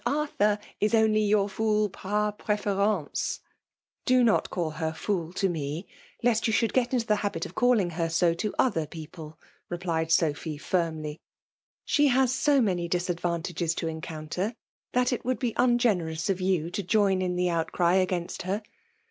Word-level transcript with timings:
Arthur 0.03 0.57
in 0.79 0.95
only 0.95 1.21
your 1.21 1.47
fool 1.47 1.87
par 1.87 2.33
prifirenee,*' 2.33 3.11
^ 3.11 3.39
^'Do 4.07 4.23
not 4.23 4.49
call 4.49 4.71
her 4.71 4.93
fool 4.93 5.31
to 5.33 5.47
me, 5.47 5.87
lest 6.23 6.47
you 6.47 6.53
should 6.53 6.73
get 6.73 6.91
into 6.91 7.05
the 7.05 7.17
habit 7.17 7.45
of 7.45 7.53
calling 7.53 7.91
her 7.91 8.09
so 8.09 8.33
to 8.33 8.51
other 8.57 8.87
peoptei" 8.87 9.37
replied 9.69 10.11
Sophy 10.11 10.57
firmly." 10.57 11.21
She 11.85 12.07
has 12.07 12.33
so 12.33 12.59
many 12.61 12.87
disadvantages 12.87 13.75
to 13.75 13.87
encounter, 13.87 14.55
that 14.91 15.13
it 15.13 15.23
would 15.23 15.37
be 15.37 15.53
ungenerous 15.55 16.31
of 16.31 16.41
you 16.41 16.71
to 16.71 16.81
join 16.81 17.21
in 17.21 17.35
the 17.35 17.51
outcry 17.51 17.93
against 17.93 18.41
her. 18.41 18.63